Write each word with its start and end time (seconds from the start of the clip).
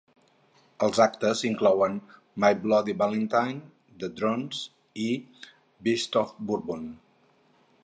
Els 0.85 0.99
actes 1.03 1.43
inclouen 1.49 1.99
My 2.45 2.51
Bloody 2.63 2.95
Valentine, 3.03 3.61
The 4.05 4.11
Drones 4.21 4.65
i 5.07 5.09
Beasts 5.89 6.23
of 6.25 6.35
Bourbon. 6.49 6.91